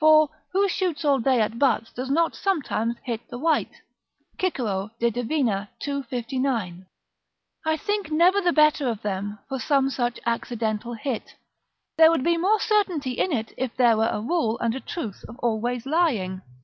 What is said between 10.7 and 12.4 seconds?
hit. There would be